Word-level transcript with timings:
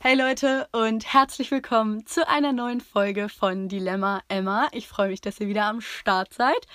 Hey 0.00 0.14
Leute 0.14 0.68
und 0.70 1.12
herzlich 1.12 1.50
willkommen 1.50 2.06
zu 2.06 2.26
einer 2.28 2.52
neuen 2.52 2.80
Folge 2.80 3.28
von 3.28 3.66
Dilemma 3.66 4.22
Emma. 4.28 4.68
Ich 4.70 4.86
freue 4.86 5.08
mich, 5.08 5.20
dass 5.20 5.40
ihr 5.40 5.48
wieder 5.48 5.64
am 5.64 5.80
Start 5.80 6.32
seid. 6.32 6.68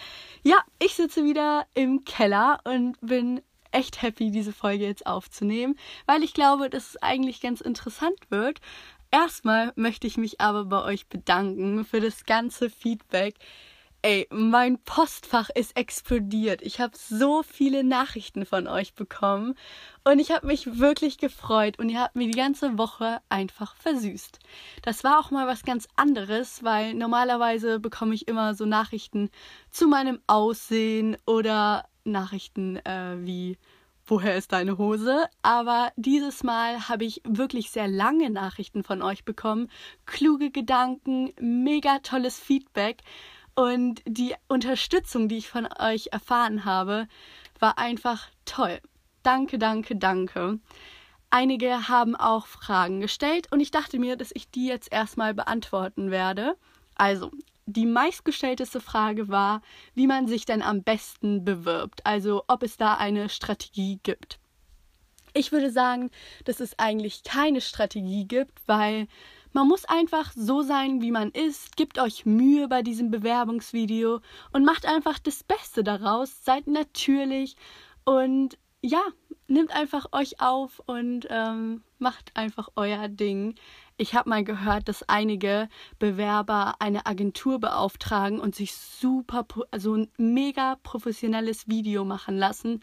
Ja, 0.44 0.58
ich 0.78 0.96
sitze 0.96 1.24
wieder 1.24 1.66
im 1.74 2.04
Keller 2.04 2.60
und 2.66 2.98
bin 3.00 3.42
echt 3.72 4.02
happy, 4.02 4.30
diese 4.30 4.52
Folge 4.52 4.84
jetzt 4.84 5.08
aufzunehmen, 5.08 5.80
weil 6.06 6.22
ich 6.22 6.34
glaube, 6.34 6.70
dass 6.70 6.90
es 6.90 7.02
eigentlich 7.02 7.40
ganz 7.40 7.62
interessant 7.62 8.20
wird. 8.28 8.60
Erstmal 9.10 9.72
möchte 9.78 10.06
ich 10.06 10.18
mich 10.18 10.42
aber 10.42 10.66
bei 10.66 10.84
euch 10.84 11.08
bedanken 11.08 11.86
für 11.86 12.02
das 12.02 12.26
ganze 12.26 12.70
Feedback, 12.70 13.36
Ey, 14.06 14.28
mein 14.32 14.80
Postfach 14.80 15.50
ist 15.50 15.78
explodiert. 15.78 16.62
Ich 16.62 16.82
habe 16.82 16.92
so 16.98 17.42
viele 17.42 17.86
Nachrichten 17.86 18.46
von 18.46 18.68
euch 18.68 18.96
bekommen 18.96 19.56
und 20.04 20.20
ich 20.20 20.30
habe 20.32 20.46
mich 20.46 20.78
wirklich 20.78 21.20
gefreut 21.20 21.80
und 21.80 21.88
ihr 21.88 22.02
habt 22.02 22.18
mir 22.18 22.28
die 22.28 22.38
ganze 22.38 22.78
Woche 22.78 23.22
einfach 23.30 23.78
versüßt. 23.78 24.40
Das 24.82 25.06
war 25.06 25.22
auch 25.22 25.32
mal 25.32 25.48
was 25.48 25.64
ganz 25.64 25.88
anderes, 25.96 26.66
weil 26.66 26.96
normalerweise 26.96 27.80
bekomme 27.80 28.14
ich 28.14 28.28
immer 28.28 28.56
so 28.56 28.66
Nachrichten 28.66 29.30
zu 29.72 29.88
meinem 29.88 30.20
Aussehen 30.28 31.16
oder 31.26 31.86
Nachrichten 32.04 32.86
äh, 32.86 33.16
wie 33.20 33.58
woher 34.06 34.36
ist 34.36 34.52
deine 34.52 34.78
Hose? 34.78 35.28
Aber 35.44 35.94
dieses 35.96 36.44
Mal 36.44 36.90
habe 36.90 37.06
ich 37.06 37.22
wirklich 37.24 37.72
sehr 37.72 37.88
lange 37.88 38.30
Nachrichten 38.30 38.84
von 38.84 39.02
euch 39.02 39.24
bekommen, 39.24 39.70
kluge 40.06 40.52
Gedanken, 40.52 41.32
mega 41.40 42.00
tolles 42.00 42.38
Feedback. 42.38 43.02
Und 43.56 44.02
die 44.06 44.34
Unterstützung, 44.48 45.28
die 45.28 45.38
ich 45.38 45.50
von 45.50 45.68
euch 45.80 46.08
erfahren 46.12 46.66
habe, 46.66 47.08
war 47.60 47.78
einfach 47.78 48.28
toll. 48.46 48.80
Danke, 49.22 49.58
danke, 49.58 49.96
danke. 49.96 50.60
Einige 51.30 51.88
haben 51.88 52.16
auch 52.16 52.46
Fragen 52.46 53.00
gestellt 53.00 53.52
und 53.52 53.60
ich 53.60 53.72
dachte 53.72 54.00
mir, 54.00 54.18
dass 54.18 54.32
ich 54.34 54.50
die 54.50 54.68
jetzt 54.68 54.92
erstmal 54.92 55.34
beantworten 55.34 56.12
werde. 56.12 56.56
Also, 56.96 57.32
die 57.66 57.86
meistgestellteste 57.86 58.82
Frage 58.82 59.30
war, 59.30 59.62
wie 59.96 60.08
man 60.08 60.28
sich 60.28 60.46
denn 60.46 60.62
am 60.62 60.84
besten 60.84 61.46
bewirbt, 61.46 62.06
also 62.06 62.44
ob 62.48 62.62
es 62.62 62.78
da 62.78 62.96
eine 62.96 63.30
Strategie 63.30 64.00
gibt. 64.04 64.40
Ich 65.34 65.52
würde 65.52 65.72
sagen, 65.72 66.12
dass 66.46 66.60
es 66.60 66.78
eigentlich 66.78 67.24
keine 67.24 67.62
Strategie 67.62 68.26
gibt, 68.28 68.62
weil 68.68 69.08
man 69.54 69.68
muss 69.68 69.86
einfach 69.86 70.32
so 70.36 70.62
sein, 70.62 71.02
wie 71.02 71.12
man 71.12 71.30
ist, 71.32 71.78
gebt 71.78 72.00
euch 72.00 72.26
Mühe 72.26 72.68
bei 72.68 72.82
diesem 72.82 73.12
Bewerbungsvideo 73.12 74.20
und 74.52 74.66
macht 74.66 74.86
einfach 74.86 75.20
das 75.20 75.44
Beste 75.44 75.84
daraus, 75.84 76.44
seid 76.44 76.68
natürlich 76.68 77.56
und 78.04 78.58
ja, 78.82 79.02
nehmt 79.48 79.74
einfach 79.74 80.08
euch 80.12 80.42
auf 80.42 80.82
und 80.86 81.28
ähm, 81.30 81.84
macht 82.00 82.32
einfach 82.36 82.70
euer 82.76 83.08
Ding. 83.08 83.56
Ich 83.96 84.14
habe 84.14 84.30
mal 84.30 84.44
gehört, 84.44 84.90
dass 84.90 85.08
einige 85.08 85.70
Bewerber 86.00 86.76
eine 86.80 87.06
Agentur 87.06 87.60
beauftragen 87.60 88.40
und 88.40 88.56
sich 88.56 88.76
super, 88.76 89.46
also 89.72 89.96
ein 89.96 90.12
mega 90.18 90.78
professionelles 90.84 91.70
Video 91.70 92.04
machen 92.04 92.38
lassen. 92.38 92.82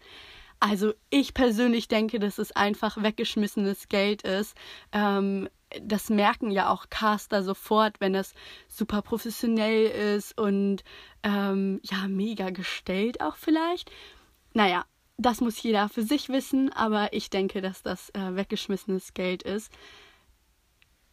Also 0.60 0.92
ich 1.10 1.34
persönlich 1.34 1.88
denke, 1.88 2.18
dass 2.18 2.38
es 2.38 2.52
einfach 2.52 3.02
weggeschmissenes 3.02 3.88
Geld 3.88 4.22
ist. 4.22 4.56
Ähm, 4.92 5.48
das 5.82 6.10
merken 6.10 6.50
ja 6.50 6.70
auch 6.70 6.88
Caster 6.90 7.42
sofort, 7.42 8.00
wenn 8.00 8.14
es 8.14 8.34
super 8.68 9.02
professionell 9.02 9.86
ist 10.16 10.38
und 10.38 10.82
ähm, 11.22 11.80
ja, 11.82 12.08
mega 12.08 12.50
gestellt 12.50 13.20
auch 13.20 13.36
vielleicht. 13.36 13.90
Naja, 14.52 14.84
das 15.16 15.40
muss 15.40 15.62
jeder 15.62 15.88
für 15.88 16.02
sich 16.02 16.28
wissen, 16.28 16.72
aber 16.72 17.12
ich 17.12 17.30
denke, 17.30 17.60
dass 17.60 17.82
das 17.82 18.10
äh, 18.10 18.36
weggeschmissenes 18.36 19.14
Geld 19.14 19.42
ist. 19.42 19.70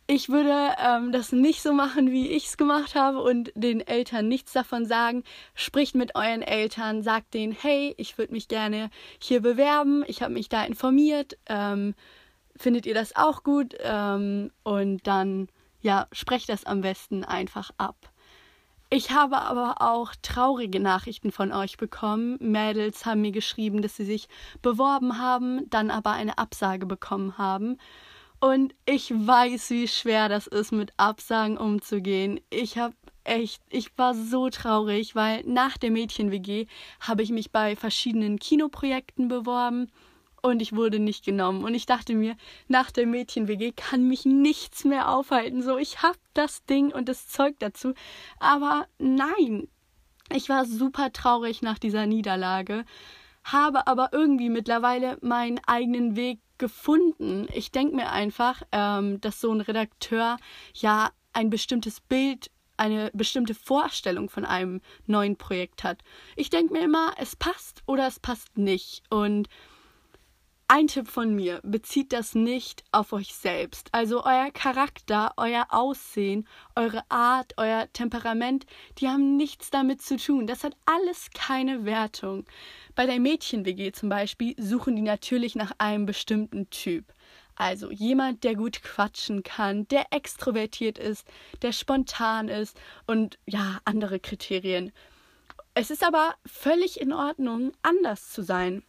Ich 0.09 0.29
würde 0.29 0.73
ähm, 0.81 1.11
das 1.11 1.33
nicht 1.33 1.61
so 1.61 1.73
machen, 1.73 2.11
wie 2.11 2.29
ich 2.29 2.45
es 2.45 2.55
gemacht 2.55 2.95
habe 2.95 3.21
und 3.21 3.51
den 3.55 3.81
Eltern 3.81 4.29
nichts 4.29 4.53
davon 4.53 4.85
sagen. 4.85 5.23
Spricht 5.53 5.95
mit 5.95 6.15
euren 6.15 6.41
Eltern, 6.41 7.03
sagt 7.03 7.33
denen, 7.33 7.51
hey, 7.51 7.93
ich 7.97 8.17
würde 8.17 8.31
mich 8.31 8.47
gerne 8.47 8.89
hier 9.21 9.41
bewerben, 9.41 10.05
ich 10.07 10.21
habe 10.21 10.33
mich 10.33 10.47
da 10.47 10.63
informiert. 10.63 11.37
Ähm, 11.47 11.93
findet 12.57 12.85
ihr 12.85 12.93
das 12.93 13.15
auch 13.15 13.43
gut? 13.43 13.75
Ähm, 13.81 14.51
und 14.63 15.05
dann, 15.07 15.47
ja, 15.81 16.07
sprecht 16.11 16.49
das 16.49 16.65
am 16.65 16.81
besten 16.81 17.23
einfach 17.23 17.71
ab. 17.77 17.95
Ich 18.89 19.11
habe 19.11 19.41
aber 19.41 19.81
auch 19.81 20.13
traurige 20.21 20.79
Nachrichten 20.79 21.33
von 21.33 21.51
euch 21.51 21.75
bekommen. 21.75 22.37
Mädels 22.39 23.05
haben 23.05 23.19
mir 23.21 23.33
geschrieben, 23.33 23.81
dass 23.81 23.97
sie 23.97 24.05
sich 24.05 24.29
beworben 24.61 25.19
haben, 25.19 25.69
dann 25.69 25.91
aber 25.91 26.11
eine 26.11 26.37
Absage 26.37 26.85
bekommen 26.85 27.37
haben. 27.37 27.77
Und 28.39 28.73
ich 28.85 29.11
weiß, 29.11 29.71
wie 29.71 29.87
schwer 29.89 30.29
das 30.29 30.47
ist, 30.47 30.71
mit 30.71 30.93
Absagen 30.95 31.57
umzugehen. 31.57 32.39
Ich 32.49 32.77
habe 32.77 32.93
echt, 33.25 33.61
ich 33.69 33.97
war 33.97 34.13
so 34.13 34.49
traurig, 34.49 35.15
weil 35.15 35.43
nach 35.43 35.77
der 35.77 35.91
Mädchen-WG 35.91 36.67
habe 37.01 37.23
ich 37.23 37.31
mich 37.31 37.51
bei 37.51 37.75
verschiedenen 37.75 38.39
Kinoprojekten 38.39 39.27
beworben 39.27 39.91
und 40.47 40.61
ich 40.61 40.75
wurde 40.75 40.99
nicht 40.99 41.25
genommen. 41.25 41.63
Und 41.63 41.73
ich 41.73 41.85
dachte 41.85 42.15
mir, 42.15 42.35
nach 42.67 42.91
der 42.91 43.05
Mädchen-WG 43.05 43.73
kann 43.73 44.07
mich 44.07 44.25
nichts 44.25 44.85
mehr 44.85 45.09
aufhalten. 45.09 45.61
So, 45.61 45.77
ich 45.77 46.01
hab 46.01 46.17
das 46.33 46.65
Ding 46.65 46.91
und 46.91 47.09
das 47.09 47.27
Zeug 47.27 47.55
dazu. 47.59 47.93
Aber 48.39 48.87
nein, 48.97 49.67
ich 50.33 50.49
war 50.49 50.65
super 50.65 51.11
traurig 51.13 51.61
nach 51.61 51.79
dieser 51.79 52.05
Niederlage, 52.05 52.85
habe 53.43 53.87
aber 53.87 54.09
irgendwie 54.11 54.49
mittlerweile 54.49 55.17
meinen 55.21 55.59
eigenen 55.65 56.15
Weg 56.15 56.39
gefunden. 56.57 57.47
Ich 57.53 57.71
denke 57.71 57.95
mir 57.95 58.11
einfach, 58.11 58.61
ähm, 58.71 59.21
dass 59.21 59.39
so 59.39 59.51
ein 59.51 59.61
Redakteur 59.61 60.37
ja 60.73 61.11
ein 61.33 61.49
bestimmtes 61.49 62.01
Bild 62.01 62.49
eine 62.77 63.09
bestimmte 63.13 63.55
Vorstellung 63.55 64.29
von 64.29 64.45
einem 64.45 64.81
neuen 65.07 65.35
Projekt 65.35 65.83
hat. 65.83 66.03
Ich 66.35 66.49
denke 66.49 66.73
mir 66.73 66.83
immer, 66.83 67.13
es 67.17 67.35
passt 67.35 67.81
oder 67.87 68.07
es 68.07 68.19
passt 68.19 68.57
nicht. 68.57 69.03
Und 69.09 69.47
ein 70.69 70.87
Tipp 70.87 71.07
von 71.07 71.33
mir, 71.33 71.61
bezieht 71.63 72.11
das 72.11 72.35
nicht 72.35 72.83
auf 72.91 73.13
euch 73.13 73.33
selbst. 73.33 73.87
Also 73.93 74.25
euer 74.25 74.51
Charakter, 74.51 75.33
euer 75.37 75.67
Aussehen, 75.69 76.45
eure 76.75 77.03
Art, 77.09 77.53
euer 77.55 77.87
Temperament, 77.93 78.65
die 78.97 79.07
haben 79.07 79.37
nichts 79.37 79.69
damit 79.69 80.01
zu 80.01 80.17
tun. 80.17 80.45
Das 80.45 80.65
hat 80.65 80.75
alles 80.85 81.29
keine 81.33 81.85
Wertung. 81.85 82.45
Bei 82.95 83.05
der 83.05 83.19
Mädchen-WG 83.19 83.93
zum 83.93 84.09
Beispiel 84.09 84.55
suchen 84.57 84.97
die 84.97 85.01
natürlich 85.01 85.55
nach 85.55 85.71
einem 85.77 86.05
bestimmten 86.05 86.69
Typ. 86.69 87.13
Also 87.55 87.89
jemand, 87.89 88.43
der 88.43 88.55
gut 88.55 88.83
quatschen 88.83 89.43
kann, 89.43 89.87
der 89.87 90.07
extrovertiert 90.11 90.99
ist, 90.99 91.25
der 91.61 91.71
spontan 91.71 92.49
ist 92.49 92.77
und 93.07 93.39
ja, 93.45 93.79
andere 93.85 94.19
Kriterien. 94.19 94.91
Es 95.73 95.91
ist 95.91 96.03
aber 96.03 96.35
völlig 96.45 96.99
in 96.99 97.13
Ordnung, 97.13 97.71
anders 97.83 98.31
zu 98.31 98.43
sein. 98.43 98.83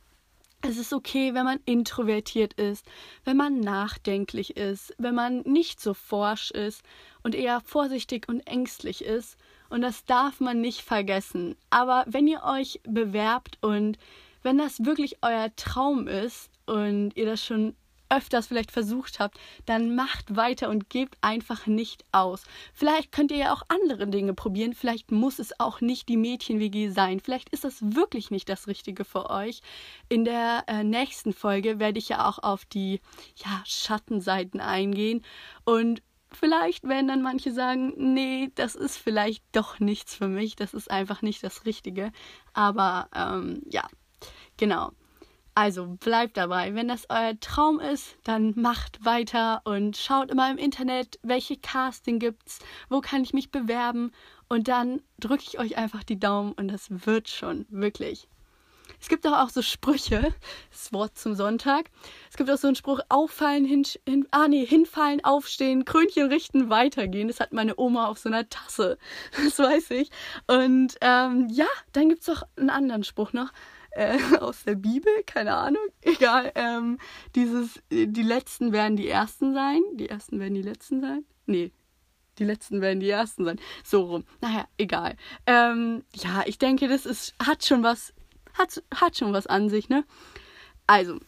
Es 0.61 0.77
ist 0.77 0.93
okay, 0.93 1.35
wenn 1.35 1.45
man 1.45 1.61
introvertiert 1.67 2.55
ist, 2.55 2.85
wenn 3.25 3.37
man 3.37 3.61
nachdenklich 3.61 4.57
ist, 4.57 4.93
wenn 4.99 5.15
man 5.15 5.43
nicht 5.43 5.81
so 5.81 5.95
forsch 5.95 6.51
ist 6.51 6.83
und 7.23 7.37
eher 7.37 7.61
vorsichtig 7.61 8.29
und 8.29 8.41
ängstlich 8.41 9.05
ist. 9.05 9.37
Und 9.71 9.83
das 9.83 10.05
darf 10.05 10.41
man 10.41 10.61
nicht 10.61 10.81
vergessen. 10.81 11.55
Aber 11.71 12.05
wenn 12.09 12.27
ihr 12.27 12.43
euch 12.43 12.81
bewerbt 12.85 13.59
und 13.61 13.99
wenn 14.43 14.59
das 14.59 14.85
wirklich 14.85 15.19
euer 15.23 15.55
Traum 15.55 16.09
ist 16.09 16.51
und 16.67 17.17
ihr 17.17 17.27
das 17.27 17.45
schon 17.45 17.77
öfters 18.11 18.47
vielleicht 18.47 18.71
versucht 18.71 19.21
habt, 19.21 19.39
dann 19.67 19.95
macht 19.95 20.37
weiter 20.37 20.69
und 20.69 20.91
gebt 20.91 21.17
einfach 21.21 21.67
nicht 21.67 22.05
aus. 22.13 22.45
Vielleicht 22.75 23.13
könnt 23.13 23.31
ihr 23.31 23.39
ja 23.39 23.53
auch 23.53 23.63
andere 23.69 24.07
Dinge 24.07 24.35
probieren, 24.35 24.75
vielleicht 24.75 25.11
muss 25.11 25.39
es 25.39 25.59
auch 25.61 25.81
nicht 25.81 26.09
die 26.09 26.17
Mädchen-WG 26.17 26.91
sein, 26.91 27.21
vielleicht 27.21 27.51
ist 27.51 27.65
das 27.65 27.77
wirklich 27.81 28.31
nicht 28.31 28.49
das 28.49 28.67
Richtige 28.67 29.05
für 29.05 29.31
euch. 29.31 29.61
In 30.09 30.25
der 30.25 30.65
äh, 30.67 30.85
nächsten 30.85 31.33
Folge 31.33 31.79
werde 31.79 31.99
ich 31.99 32.09
ja 32.09 32.29
auch 32.29 32.39
auf 32.39 32.65
die 32.65 33.01
ja, 33.37 33.63
Schattenseiten 33.65 34.61
eingehen 34.61 35.23
und 35.65 36.03
Vielleicht 36.31 36.85
werden 36.85 37.09
dann 37.09 37.23
manche 37.23 37.53
sagen, 37.53 37.95
nee, 37.97 38.51
das 38.55 38.75
ist 38.75 38.99
vielleicht 38.99 39.43
doch 39.53 39.81
nichts 39.81 40.15
für 40.15 40.29
mich, 40.29 40.57
das 40.57 40.75
ist 40.75 40.91
einfach 40.91 41.23
nicht 41.23 41.43
das 41.43 41.65
Richtige. 41.65 42.13
Aber 42.53 43.09
ähm, 43.15 43.63
ja, 43.71 43.89
genau. 44.59 44.93
Also 45.59 45.97
bleibt 45.99 46.37
dabei. 46.37 46.77
Wenn 46.77 46.87
das 46.87 47.07
euer 47.09 47.33
Traum 47.41 47.81
ist, 47.81 48.17
dann 48.23 48.53
macht 48.55 49.05
weiter 49.05 49.61
und 49.65 49.97
schaut 49.97 50.31
immer 50.31 50.49
im 50.53 50.57
Internet, 50.57 51.19
welche 51.25 51.57
Casting 51.57 52.21
gibt's, 52.21 52.61
wo 52.89 53.01
kann 53.01 53.25
ich 53.25 53.33
mich 53.33 53.51
bewerben 53.51 54.13
und 54.49 54.69
dann 54.69 55.01
drücke 55.19 55.43
ich 55.45 55.59
euch 55.59 55.77
einfach 55.77 56.05
die 56.05 56.21
Daumen 56.21 56.53
und 56.53 56.69
das 56.69 56.87
wird 57.05 57.29
schon, 57.29 57.67
wirklich. 57.71 58.29
Es 59.01 59.09
gibt 59.09 59.27
auch, 59.27 59.51
so 59.51 59.61
Sprüche, 59.61 60.33
das 60.71 60.93
Wort 60.93 61.19
zum 61.19 61.35
Sonntag. 61.35 61.91
Es 62.31 62.37
gibt 62.37 62.49
auch 62.53 62.57
so 62.57 62.69
einen 62.69 62.77
Spruch, 62.77 63.01
auffallen, 63.09 63.65
hin, 63.65 63.85
hin, 64.09 64.29
ah 64.31 64.47
nee, 64.47 64.65
hinfallen, 64.65 65.25
aufstehen, 65.25 65.85
Krönchen 65.85 66.29
richten, 66.29 66.71
weitergehen. 66.71 67.27
Das 67.27 67.41
hat 67.41 67.53
meine 67.53 67.77
Oma 67.81 68.07
auf 68.07 68.19
so 68.19 68.29
einer 68.29 68.49
Tasse. 68.49 68.97
Das 69.45 69.59
weiß 69.59 69.91
ich. 69.91 70.11
Und 70.47 70.95
ähm, 71.01 71.49
ja, 71.51 71.67
dann 71.93 72.11
gibt 72.11 72.23
es 72.23 72.29
auch 72.29 72.45
einen 72.57 72.71
anderen 72.71 73.03
Spruch 73.03 73.33
noch 73.33 73.51
äh, 73.91 74.19
aus 74.41 74.65
der 74.65 74.75
Bibel, 74.75 75.13
keine 75.27 75.55
Ahnung, 75.55 75.83
egal. 76.03 76.53
Ähm, 76.55 76.99
dieses, 77.35 77.81
die 77.91 78.23
letzten 78.23 78.73
werden 78.73 78.97
die 78.97 79.09
ersten 79.09 79.55
sein, 79.55 79.81
die 79.95 80.09
ersten 80.09 80.41
werden 80.41 80.55
die 80.55 80.63
letzten 80.63 81.01
sein. 81.01 81.25
Nee, 81.47 81.73
die 82.39 82.45
letzten 82.45 82.81
werden 82.81 83.01
die 83.01 83.11
ersten 83.11 83.45
sein. 83.45 83.61
So 83.85 84.03
rum. 84.03 84.25
Naja, 84.41 84.67
egal. 84.79 85.17
Ähm, 85.47 86.05
ja, 86.15 86.43
ich 86.47 86.59
denke, 86.59 86.89
das 86.89 87.07
ist, 87.07 87.35
hat 87.45 87.65
schon 87.65 87.83
was, 87.83 88.15
hat, 88.55 88.83
hat 88.95 89.17
schon 89.17 89.33
was 89.33 89.47
an 89.47 89.69
sich, 89.69 89.89
ne? 89.89 90.05
Also, 90.87 91.19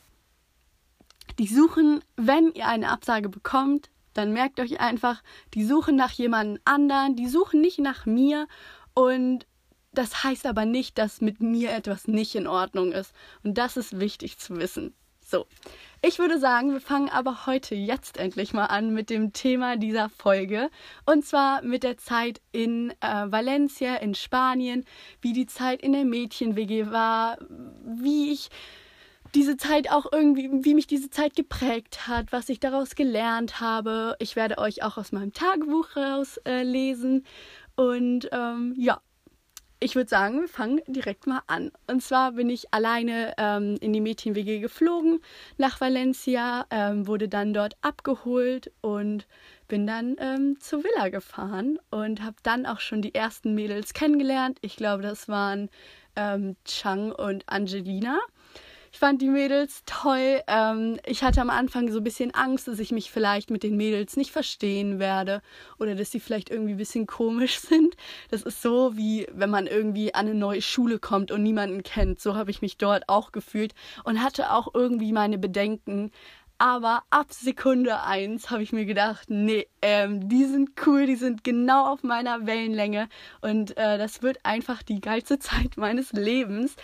die 1.39 1.47
suchen, 1.47 2.03
wenn 2.17 2.53
ihr 2.53 2.67
eine 2.67 2.91
Absage 2.91 3.29
bekommt, 3.29 3.91
dann 4.15 4.33
merkt 4.33 4.59
euch 4.61 4.81
einfach, 4.81 5.23
die 5.55 5.65
suchen 5.65 5.97
nach 5.97 6.13
jemand 6.13 6.61
anderen, 6.65 7.17
die 7.17 7.29
suchen 7.29 7.61
nicht 7.61 7.79
nach 7.79 8.07
mir 8.07 8.49
und 8.95 9.47
das 9.93 10.25
heißt 10.25 10.47
aber 10.47 10.65
nicht, 10.65 10.99
dass 10.99 11.21
mit 11.21 11.41
mir 11.41 11.73
etwas 11.73 12.07
nicht 12.07 12.35
in 12.35 12.47
Ordnung 12.47 12.93
ist. 12.93 13.13
Und 13.43 13.59
das 13.59 13.77
ist 13.77 13.99
wichtig 13.99 14.39
zu 14.39 14.57
wissen. 14.57 14.95
So, 15.23 15.47
ich 16.03 16.19
würde 16.19 16.41
sagen, 16.41 16.73
wir 16.73 16.81
fangen 16.81 17.09
aber 17.09 17.47
heute 17.47 17.77
jetzt 17.77 18.17
endlich 18.17 18.53
mal 18.53 18.67
an 18.67 18.93
mit 18.93 19.11
dem 19.11 19.33
Thema 19.33 19.77
dieser 19.77 20.09
Folge. 20.09 20.71
Und 21.07 21.25
zwar 21.25 21.63
mit 21.63 21.85
der 21.85 21.99
Zeit 21.99 22.41
in 22.51 22.91
äh, 23.01 23.31
Valencia, 23.31 23.97
in 23.97 24.15
Spanien, 24.15 24.85
wie 25.21 25.33
die 25.33 25.47
Zeit 25.47 25.83
in 25.83 25.93
der 25.93 26.05
Mädchen-WG 26.05 26.91
war, 26.91 27.39
wie 27.85 28.33
ich 28.33 28.49
diese 29.35 29.57
Zeit 29.57 29.93
auch 29.93 30.07
irgendwie, 30.11 30.51
wie 30.65 30.75
mich 30.75 30.89
diese 30.89 31.11
Zeit 31.11 31.37
geprägt 31.37 32.09
hat, 32.09 32.33
was 32.33 32.49
ich 32.49 32.59
daraus 32.59 32.97
gelernt 32.97 33.61
habe. 33.61 34.17
Ich 34.19 34.35
werde 34.35 34.59
euch 34.59 34.83
auch 34.83 34.97
aus 34.97 35.13
meinem 35.13 35.33
Tagebuch 35.33 35.97
rauslesen. 35.97 37.25
Äh, 37.77 37.81
und 37.81 38.29
ähm, 38.33 38.75
ja, 38.77 39.01
ich 39.81 39.97
würde 39.97 40.11
sagen, 40.11 40.43
wir 40.43 40.49
fangen 40.49 40.83
direkt 40.87 41.27
mal 41.27 41.41
an. 41.47 41.73
Und 41.87 42.03
zwar 42.03 42.33
bin 42.33 42.51
ich 42.51 42.73
alleine 42.73 43.35
ähm, 43.39 43.77
in 43.81 43.95
die 43.95 44.03
Mädchen-WG 44.03 44.61
geflogen 44.61 45.21
nach 45.57 45.81
Valencia, 45.81 46.67
ähm, 46.71 47.07
wurde 47.07 47.29
dann 47.29 47.55
dort 47.55 47.77
abgeholt 47.81 48.71
und 48.83 49.27
bin 49.69 49.87
dann 49.87 50.17
ähm, 50.19 50.59
zur 50.61 50.85
Villa 50.85 51.09
gefahren 51.09 51.79
und 51.91 52.23
habe 52.23 52.37
dann 52.43 52.67
auch 52.67 52.81
schon 52.81 53.01
die 53.01 53.15
ersten 53.15 53.55
Mädels 53.55 53.95
kennengelernt. 53.95 54.59
Ich 54.61 54.77
glaube, 54.77 55.03
das 55.03 55.29
waren 55.29 55.71
ähm, 56.15 56.57
Chang 56.65 57.13
und 57.13 57.49
Angelina. 57.49 58.19
Ich 58.93 58.99
fand 58.99 59.23
die 59.23 59.29
Mädels 59.29 59.83
toll. 59.87 60.43
Ähm, 60.49 60.99
ich 61.07 61.23
hatte 61.23 61.41
am 61.41 61.51
Anfang 61.51 61.91
so 61.93 61.99
ein 61.99 62.05
bisschen 62.05 62.35
Angst, 62.35 62.67
dass 62.67 62.81
ich 62.81 62.91
mich 62.91 63.11
vielleicht 63.11 63.51
mit 63.51 63.63
den 63.63 63.77
Mädels 63.77 64.17
nicht 64.17 64.33
verstehen 64.33 64.99
werde 64.99 65.43
oder 65.79 65.95
dass 65.95 66.11
sie 66.11 66.19
vielleicht 66.19 66.51
irgendwie 66.51 66.73
ein 66.73 66.79
bisschen 66.79 67.07
komisch 67.07 67.61
sind. 67.61 67.95
Das 68.31 68.43
ist 68.43 68.63
so, 68.63 68.97
wie 68.97 69.29
wenn 69.33 69.51
man 69.51 69.69
irgendwie 69.69 70.13
an 70.15 70.27
eine 70.27 70.35
neue 70.35 70.61
Schule 70.61 70.99
kommt 70.99 71.31
und 71.31 71.43
niemanden 71.43 71.85
kennt. 71.85 72.21
So 72.21 72.35
habe 72.35 72.51
ich 72.51 72.63
mich 72.63 72.79
dort 72.79 73.09
auch 73.09 73.31
gefühlt 73.31 73.75
und 74.03 74.23
hatte 74.23 74.53
auch 74.53 74.75
irgendwie 74.75 75.13
meine 75.13 75.39
Bedenken. 75.39 76.11
Aber 76.61 77.05
ab 77.09 77.33
Sekunde 77.33 78.03
eins 78.03 78.51
habe 78.51 78.63
ich 78.63 78.71
mir 78.71 78.85
gedacht, 78.85 79.31
nee, 79.31 79.67
ähm, 79.81 80.29
die 80.29 80.45
sind 80.45 80.73
cool, 80.85 81.07
die 81.07 81.17
sind 81.17 81.43
genau 81.43 81.87
auf 81.87 82.03
meiner 82.03 82.47
Wellenlänge 82.47 83.09
und 83.41 83.79
äh, 83.79 83.97
das 83.97 84.21
wird 84.21 84.45
einfach 84.45 84.83
die 84.83 85.01
geilste 85.01 85.39
Zeit 85.39 85.79
meines 85.79 86.13
Lebens. 86.13 86.77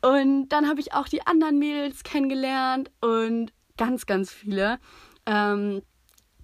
Und 0.00 0.50
dann 0.50 0.68
habe 0.68 0.78
ich 0.78 0.94
auch 0.94 1.08
die 1.08 1.26
anderen 1.26 1.58
Mädels 1.58 2.04
kennengelernt 2.04 2.92
und 3.00 3.52
ganz, 3.76 4.06
ganz 4.06 4.30
viele 4.30 4.78
ähm, 5.26 5.82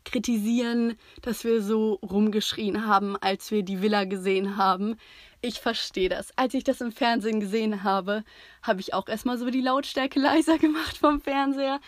kritisieren, 0.04 0.96
dass 1.22 1.44
wir 1.44 1.62
so 1.62 2.00
rumgeschrien 2.02 2.84
haben, 2.84 3.16
als 3.16 3.52
wir 3.52 3.62
die 3.62 3.80
Villa 3.80 4.06
gesehen 4.06 4.56
haben. 4.56 4.96
Ich 5.40 5.60
verstehe 5.60 6.08
das. 6.08 6.30
Als 6.36 6.54
ich 6.54 6.62
das 6.62 6.80
im 6.80 6.92
Fernsehen 6.92 7.40
gesehen 7.40 7.82
habe, 7.82 8.22
habe 8.62 8.80
ich 8.80 8.94
auch 8.94 9.08
erstmal 9.08 9.38
so 9.38 9.50
die 9.50 9.60
Lautstärke 9.60 10.20
leiser 10.20 10.58
gemacht 10.58 10.96
vom 10.96 11.20
Fernseher. 11.20 11.80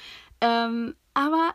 Ähm, 0.44 0.94
aber 1.14 1.54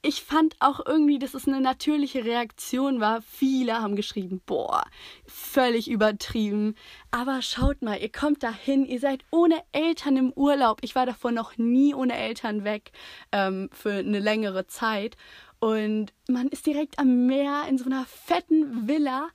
ich 0.00 0.22
fand 0.22 0.54
auch 0.60 0.86
irgendwie, 0.86 1.18
dass 1.18 1.34
es 1.34 1.48
eine 1.48 1.60
natürliche 1.60 2.24
Reaktion 2.24 3.00
war. 3.00 3.20
Viele 3.20 3.82
haben 3.82 3.96
geschrieben, 3.96 4.40
boah, 4.46 4.84
völlig 5.26 5.90
übertrieben. 5.90 6.76
Aber 7.10 7.42
schaut 7.42 7.82
mal, 7.82 8.00
ihr 8.00 8.12
kommt 8.12 8.44
dahin, 8.44 8.86
ihr 8.86 9.00
seid 9.00 9.24
ohne 9.32 9.60
Eltern 9.72 10.16
im 10.16 10.32
Urlaub. 10.32 10.78
Ich 10.82 10.94
war 10.94 11.04
davor 11.04 11.32
noch 11.32 11.58
nie 11.58 11.94
ohne 11.94 12.16
Eltern 12.16 12.62
weg 12.62 12.92
ähm, 13.32 13.70
für 13.72 13.94
eine 13.94 14.20
längere 14.20 14.68
Zeit. 14.68 15.16
Und 15.58 16.12
man 16.28 16.46
ist 16.46 16.66
direkt 16.66 17.00
am 17.00 17.26
Meer 17.26 17.64
in 17.68 17.76
so 17.76 17.86
einer 17.86 18.04
fetten 18.04 18.86
Villa 18.86 19.30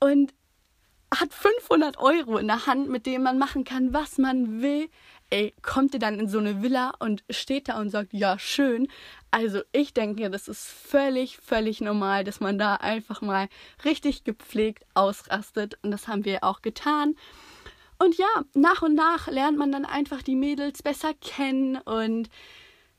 und 0.00 0.34
hat 1.18 1.32
500 1.32 1.98
Euro 1.98 2.36
in 2.36 2.48
der 2.48 2.66
Hand, 2.66 2.90
mit 2.90 3.06
denen 3.06 3.24
man 3.24 3.38
machen 3.38 3.64
kann, 3.64 3.94
was 3.94 4.18
man 4.18 4.60
will 4.60 4.90
ey, 5.30 5.54
kommt 5.62 5.94
ihr 5.94 6.00
dann 6.00 6.18
in 6.18 6.28
so 6.28 6.38
eine 6.38 6.62
Villa 6.62 6.92
und 6.98 7.24
steht 7.30 7.68
da 7.68 7.80
und 7.80 7.90
sagt, 7.90 8.12
ja, 8.12 8.38
schön. 8.38 8.88
Also 9.30 9.62
ich 9.72 9.94
denke, 9.94 10.30
das 10.30 10.48
ist 10.48 10.66
völlig, 10.66 11.38
völlig 11.38 11.80
normal, 11.80 12.24
dass 12.24 12.40
man 12.40 12.58
da 12.58 12.76
einfach 12.76 13.20
mal 13.20 13.48
richtig 13.84 14.24
gepflegt 14.24 14.84
ausrastet. 14.94 15.78
Und 15.82 15.90
das 15.90 16.08
haben 16.08 16.24
wir 16.24 16.44
auch 16.44 16.62
getan. 16.62 17.16
Und 17.98 18.16
ja, 18.16 18.44
nach 18.54 18.82
und 18.82 18.94
nach 18.94 19.28
lernt 19.28 19.58
man 19.58 19.72
dann 19.72 19.84
einfach 19.84 20.22
die 20.22 20.36
Mädels 20.36 20.82
besser 20.82 21.14
kennen 21.14 21.76
und 21.78 22.28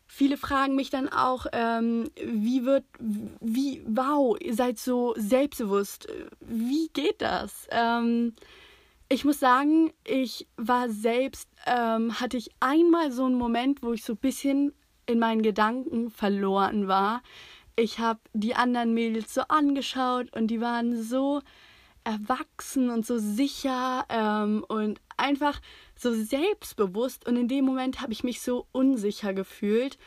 viele 0.07 0.38
fragen 0.38 0.75
mich 0.75 0.89
dann 0.89 1.10
auch, 1.10 1.45
ähm, 1.51 2.10
wie 2.16 2.63
wird, 2.66 2.86
wie, 3.00 3.81
wow, 3.86 4.38
ihr 4.39 4.56
seid 4.56 4.80
so 4.80 5.13
selbstbewusst. 5.18 6.07
Wie 6.39 6.89
geht 6.94 7.22
das? 7.22 7.68
Ähm, 7.72 8.33
ich 9.10 9.25
muss 9.25 9.40
sagen, 9.40 9.94
ich 10.04 10.48
war 10.57 10.90
selbst, 10.90 11.50
ähm, 11.66 12.19
hatte 12.19 12.38
ich 12.38 12.50
einmal 12.60 13.12
so 13.12 13.25
einen 13.25 13.36
Moment, 13.36 13.84
wo 13.84 13.94
ich 13.94 14.04
so 14.04 14.13
ein 14.13 14.18
bisschen 14.18 14.74
in 15.06 15.19
meinen 15.19 15.44
Gedanken 15.44 16.10
verloren 16.10 16.88
war. 16.88 17.22
Ich 17.75 18.00
habe 18.00 18.19
die 18.34 18.56
anderen 18.56 18.94
Mädels 18.94 19.34
so 19.34 19.42
angeschaut 19.42 20.36
und 20.36 20.48
die 20.48 20.62
waren 20.62 21.02
so 21.02 21.42
erwachsen 22.04 22.90
und 22.90 23.06
so 23.06 23.18
sicher 23.18 24.06
ähm, 24.10 24.63
und 24.68 25.02
einfach 25.18 25.60
so 25.96 26.13
selbstbewusst. 26.13 27.28
Und 27.28 27.36
in 27.36 27.48
dem 27.48 27.66
Moment 27.66 28.01
habe 28.01 28.13
ich 28.13 28.24
mich 28.24 28.42
so 28.42 28.68
unsicher 28.72 29.34
gefühlt 29.34 29.98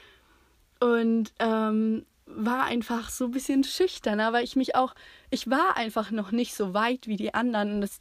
und 0.81 1.33
ähm, 1.39 2.07
war 2.27 2.65
einfach 2.65 3.11
so 3.11 3.27
ein 3.27 3.31
bisschen 3.31 3.65
schüchtern, 3.65 4.21
aber 4.21 4.43
ich 4.43 4.55
mich 4.55 4.75
auch, 4.75 4.95
ich 5.31 5.49
war 5.51 5.77
einfach 5.77 6.11
noch 6.11 6.31
nicht 6.31 6.55
so 6.55 6.75
weit 6.75 7.07
wie 7.07 7.17
die 7.17 7.35
anderen 7.35 7.75
und 7.75 7.81
das 7.81 7.99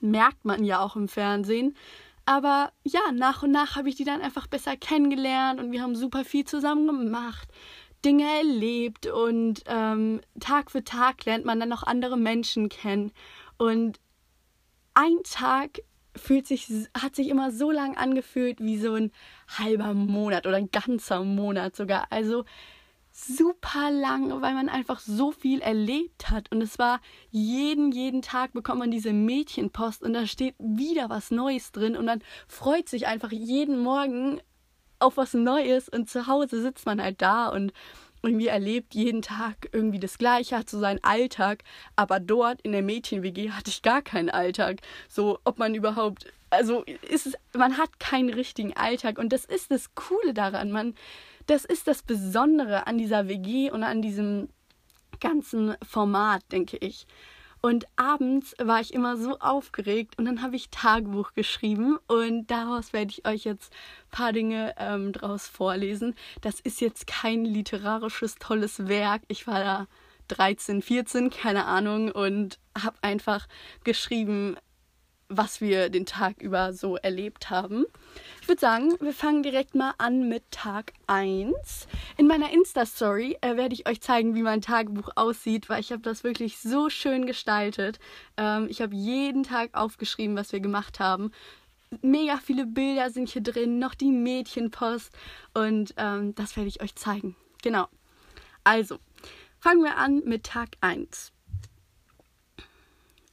merkt 0.00 0.44
man 0.44 0.64
ja 0.64 0.80
auch 0.80 0.96
im 0.96 1.08
Fernsehen. 1.08 1.74
Aber 2.24 2.72
ja, 2.82 3.12
nach 3.12 3.42
und 3.44 3.52
nach 3.52 3.76
habe 3.76 3.88
ich 3.88 3.94
die 3.94 4.04
dann 4.04 4.20
einfach 4.20 4.48
besser 4.48 4.76
kennengelernt 4.76 5.60
und 5.60 5.70
wir 5.70 5.82
haben 5.82 5.94
super 5.94 6.24
viel 6.24 6.44
zusammen 6.44 6.86
gemacht, 6.86 7.48
Dinge 8.04 8.24
erlebt 8.24 9.06
und 9.06 9.62
ähm, 9.66 10.20
Tag 10.40 10.70
für 10.70 10.84
Tag 10.84 11.24
lernt 11.24 11.44
man 11.44 11.60
dann 11.60 11.68
noch 11.68 11.82
andere 11.82 12.16
Menschen 12.16 12.68
kennen. 12.68 13.12
Und 13.58 14.00
ein 14.94 15.18
Tag 15.24 15.80
fühlt 16.16 16.46
sich, 16.46 16.68
hat 17.00 17.14
sich 17.14 17.28
immer 17.28 17.50
so 17.50 17.70
lang 17.70 17.96
angefühlt 17.96 18.60
wie 18.60 18.78
so 18.78 18.94
ein 18.94 19.12
halber 19.48 19.94
Monat 19.94 20.46
oder 20.46 20.56
ein 20.56 20.70
ganzer 20.70 21.22
Monat 21.22 21.76
sogar. 21.76 22.06
Also 22.10 22.44
super 23.18 23.90
lang, 23.90 24.42
weil 24.42 24.52
man 24.52 24.68
einfach 24.68 25.00
so 25.00 25.32
viel 25.32 25.60
erlebt 25.60 26.30
hat. 26.30 26.52
Und 26.52 26.60
es 26.60 26.78
war 26.78 27.00
jeden, 27.30 27.90
jeden 27.90 28.20
Tag 28.20 28.52
bekommt 28.52 28.78
man 28.78 28.90
diese 28.90 29.14
Mädchenpost 29.14 30.02
und 30.02 30.12
da 30.12 30.26
steht 30.26 30.54
wieder 30.58 31.08
was 31.08 31.30
Neues 31.30 31.72
drin 31.72 31.96
und 31.96 32.04
man 32.04 32.22
freut 32.46 32.90
sich 32.90 33.06
einfach 33.06 33.32
jeden 33.32 33.78
Morgen 33.78 34.40
auf 34.98 35.16
was 35.16 35.32
Neues 35.32 35.88
und 35.88 36.10
zu 36.10 36.26
Hause 36.26 36.60
sitzt 36.60 36.84
man 36.84 37.02
halt 37.02 37.22
da 37.22 37.48
und 37.48 37.72
irgendwie 38.22 38.48
erlebt 38.48 38.94
jeden 38.94 39.22
Tag 39.22 39.68
irgendwie 39.72 40.00
das 40.00 40.18
Gleiche, 40.18 40.58
hat 40.58 40.68
so 40.68 40.78
seinen 40.78 41.02
Alltag, 41.02 41.62
aber 41.96 42.20
dort 42.20 42.60
in 42.62 42.72
der 42.72 42.82
Mädchen-WG 42.82 43.50
hatte 43.50 43.70
ich 43.70 43.82
gar 43.82 44.02
keinen 44.02 44.30
Alltag. 44.30 44.80
So, 45.08 45.38
ob 45.44 45.58
man 45.58 45.74
überhaupt, 45.74 46.26
also 46.56 46.82
ist 47.08 47.26
es, 47.26 47.34
man 47.56 47.78
hat 47.78 48.00
keinen 48.00 48.30
richtigen 48.30 48.76
Alltag 48.76 49.18
und 49.18 49.32
das 49.32 49.44
ist 49.44 49.70
das 49.70 49.94
Coole 49.94 50.34
daran. 50.34 50.70
Man, 50.70 50.94
das 51.46 51.64
ist 51.64 51.86
das 51.86 52.02
Besondere 52.02 52.86
an 52.86 52.98
dieser 52.98 53.28
WG 53.28 53.70
und 53.70 53.82
an 53.82 54.02
diesem 54.02 54.48
ganzen 55.20 55.76
Format, 55.82 56.42
denke 56.52 56.76
ich. 56.78 57.06
Und 57.62 57.86
abends 57.96 58.54
war 58.58 58.80
ich 58.80 58.94
immer 58.94 59.16
so 59.16 59.38
aufgeregt 59.38 60.18
und 60.18 60.26
dann 60.26 60.42
habe 60.42 60.56
ich 60.56 60.70
Tagebuch 60.70 61.32
geschrieben 61.32 61.98
und 62.06 62.46
daraus 62.46 62.92
werde 62.92 63.10
ich 63.10 63.26
euch 63.26 63.44
jetzt 63.44 63.72
ein 63.72 64.10
paar 64.10 64.32
Dinge 64.32 64.74
ähm, 64.78 65.12
draus 65.12 65.48
vorlesen. 65.48 66.14
Das 66.42 66.60
ist 66.60 66.80
jetzt 66.80 67.06
kein 67.06 67.44
literarisches 67.44 68.36
tolles 68.36 68.86
Werk. 68.86 69.22
Ich 69.28 69.46
war 69.46 69.64
da 69.64 69.86
13, 70.28 70.82
14, 70.82 71.30
keine 71.30 71.64
Ahnung 71.64 72.10
und 72.10 72.58
habe 72.80 72.98
einfach 73.02 73.46
geschrieben, 73.84 74.56
was 75.28 75.60
wir 75.60 75.88
den 75.88 76.06
Tag 76.06 76.40
über 76.40 76.72
so 76.72 76.96
erlebt 76.96 77.50
haben. 77.50 77.84
Ich 78.40 78.48
würde 78.48 78.60
sagen, 78.60 78.94
wir 79.00 79.12
fangen 79.12 79.42
direkt 79.42 79.74
mal 79.74 79.94
an 79.98 80.28
mit 80.28 80.50
Tag 80.50 80.92
1. 81.06 81.88
In 82.16 82.26
meiner 82.26 82.52
Insta-Story 82.52 83.38
äh, 83.40 83.56
werde 83.56 83.74
ich 83.74 83.88
euch 83.88 84.00
zeigen, 84.00 84.34
wie 84.34 84.42
mein 84.42 84.60
Tagebuch 84.60 85.10
aussieht, 85.16 85.68
weil 85.68 85.80
ich 85.80 85.92
habe 85.92 86.02
das 86.02 86.24
wirklich 86.24 86.58
so 86.58 86.88
schön 86.90 87.26
gestaltet. 87.26 87.98
Ähm, 88.36 88.68
ich 88.70 88.80
habe 88.80 88.94
jeden 88.94 89.42
Tag 89.42 89.70
aufgeschrieben, 89.74 90.36
was 90.36 90.52
wir 90.52 90.60
gemacht 90.60 91.00
haben. 91.00 91.32
mega 92.02 92.38
viele 92.38 92.66
Bilder 92.66 93.10
sind 93.10 93.28
hier 93.28 93.42
drin, 93.42 93.78
noch 93.78 93.94
die 93.94 94.12
Mädchenpost 94.12 95.12
und 95.54 95.94
ähm, 95.96 96.34
das 96.34 96.56
werde 96.56 96.68
ich 96.68 96.82
euch 96.82 96.94
zeigen. 96.94 97.36
Genau. 97.62 97.88
Also, 98.64 98.98
fangen 99.58 99.82
wir 99.82 99.96
an 99.96 100.22
mit 100.24 100.44
Tag 100.44 100.70
1. 100.80 101.32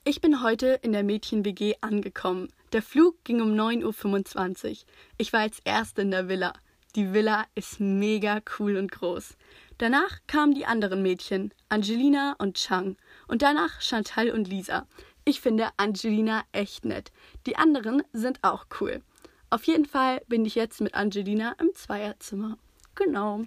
Ich 0.05 0.19
bin 0.19 0.43
heute 0.43 0.79
in 0.81 0.91
der 0.91 1.01
Mädchen-WG 1.01 1.75
angekommen. 1.79 2.50
Der 2.74 2.81
Flug 2.81 3.24
ging 3.24 3.39
um 3.39 3.53
9.25 3.53 4.69
Uhr. 4.69 4.77
Ich 5.17 5.31
war 5.31 5.39
als 5.39 5.60
Erste 5.63 6.01
in 6.01 6.12
der 6.12 6.27
Villa. 6.27 6.51
Die 6.98 7.13
Villa 7.13 7.45
ist 7.55 7.79
mega 7.79 8.41
cool 8.60 8.75
und 8.75 8.91
groß. 8.91 9.38
Danach 9.77 10.19
kamen 10.27 10.55
die 10.55 10.65
anderen 10.65 11.03
Mädchen, 11.03 11.53
Angelina 11.69 12.36
und 12.38 12.57
Chang. 12.57 12.98
Und 13.29 13.43
danach 13.43 13.79
Chantal 13.79 14.31
und 14.31 14.50
Lisa. 14.50 14.88
Ich 15.24 15.39
finde 15.39 15.69
Angelina 15.77 16.43
echt 16.51 16.83
nett. 16.83 17.13
Die 17.45 17.55
anderen 17.55 18.03
sind 18.12 18.39
auch 18.41 18.65
cool. 18.81 19.01
Auf 19.50 19.63
jeden 19.63 19.86
Fall 19.86 20.22
bin 20.27 20.43
ich 20.43 20.55
jetzt 20.55 20.81
mit 20.81 20.95
Angelina 20.95 21.55
im 21.62 21.74
Zweierzimmer. 21.74 22.57
Genau. 22.95 23.45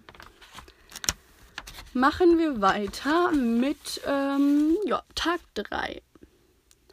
Machen 1.92 2.38
wir 2.38 2.62
weiter 2.62 3.30
mit 3.32 4.00
ähm, 4.06 4.74
ja, 4.86 5.02
Tag 5.14 5.40
3. 5.52 6.00